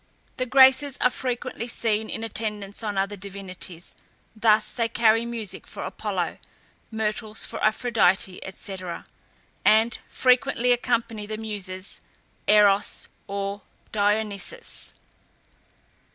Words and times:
The 0.37 0.47
Graces 0.47 0.97
are 0.99 1.11
frequently 1.11 1.67
seen 1.67 2.09
in 2.09 2.23
attendance 2.23 2.81
on 2.81 2.97
other 2.97 3.15
divinities; 3.15 3.93
thus 4.35 4.71
they 4.71 4.89
carry 4.89 5.27
music 5.27 5.67
for 5.67 5.83
Apollo, 5.83 6.39
myrtles 6.89 7.45
for 7.45 7.63
Aphrodite, 7.63 8.41
&c., 8.51 8.77
and 9.63 9.99
frequently 10.07 10.71
accompany 10.71 11.27
the 11.27 11.37
Muses, 11.37 12.01
Eros, 12.47 13.09
or 13.27 13.61
Dionysus. 13.91 14.95